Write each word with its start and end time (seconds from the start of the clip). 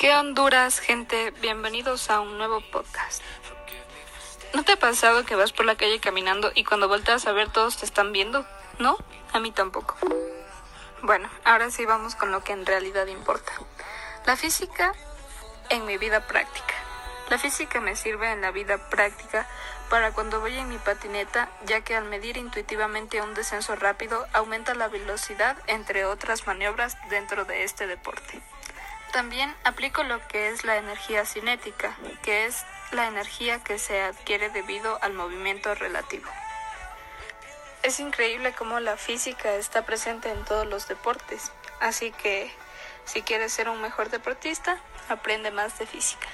¿Qué 0.00 0.16
Honduras, 0.16 0.80
gente? 0.80 1.30
Bienvenidos 1.42 2.08
a 2.08 2.20
un 2.20 2.38
nuevo 2.38 2.62
podcast. 2.72 3.22
¿No 4.54 4.62
te 4.62 4.72
ha 4.72 4.78
pasado 4.78 5.26
que 5.26 5.34
vas 5.34 5.52
por 5.52 5.66
la 5.66 5.76
calle 5.76 6.00
caminando 6.00 6.52
y 6.54 6.64
cuando 6.64 6.88
volteas 6.88 7.26
a 7.26 7.32
ver 7.32 7.50
todos 7.52 7.76
te 7.76 7.84
están 7.84 8.10
viendo? 8.10 8.46
¿No? 8.78 8.96
A 9.34 9.40
mí 9.40 9.52
tampoco. 9.52 9.98
Bueno, 11.02 11.28
ahora 11.44 11.70
sí 11.70 11.84
vamos 11.84 12.14
con 12.14 12.32
lo 12.32 12.42
que 12.42 12.54
en 12.54 12.64
realidad 12.64 13.08
importa. 13.08 13.52
La 14.24 14.38
física 14.38 14.94
en 15.68 15.84
mi 15.84 15.98
vida 15.98 16.26
práctica. 16.26 16.72
La 17.28 17.36
física 17.36 17.82
me 17.82 17.94
sirve 17.94 18.32
en 18.32 18.40
la 18.40 18.52
vida 18.52 18.88
práctica 18.88 19.46
para 19.90 20.12
cuando 20.12 20.40
voy 20.40 20.56
en 20.56 20.70
mi 20.70 20.78
patineta, 20.78 21.50
ya 21.66 21.82
que 21.82 21.94
al 21.94 22.06
medir 22.06 22.38
intuitivamente 22.38 23.20
un 23.20 23.34
descenso 23.34 23.76
rápido 23.76 24.26
aumenta 24.32 24.74
la 24.74 24.88
velocidad, 24.88 25.58
entre 25.66 26.06
otras 26.06 26.46
maniobras 26.46 26.96
dentro 27.10 27.44
de 27.44 27.64
este 27.64 27.86
deporte. 27.86 28.40
También 29.12 29.54
aplico 29.64 30.04
lo 30.04 30.26
que 30.28 30.50
es 30.50 30.64
la 30.64 30.76
energía 30.76 31.26
cinética, 31.26 31.96
que 32.22 32.46
es 32.46 32.64
la 32.92 33.08
energía 33.08 33.62
que 33.62 33.78
se 33.78 34.00
adquiere 34.02 34.50
debido 34.50 35.02
al 35.02 35.14
movimiento 35.14 35.74
relativo. 35.74 36.30
Es 37.82 37.98
increíble 37.98 38.52
cómo 38.52 38.78
la 38.78 38.96
física 38.96 39.54
está 39.54 39.84
presente 39.84 40.30
en 40.30 40.44
todos 40.44 40.66
los 40.66 40.86
deportes, 40.86 41.50
así 41.80 42.12
que 42.12 42.52
si 43.04 43.22
quieres 43.22 43.52
ser 43.52 43.68
un 43.68 43.80
mejor 43.80 44.10
deportista, 44.10 44.78
aprende 45.08 45.50
más 45.50 45.78
de 45.78 45.86
física. 45.86 46.28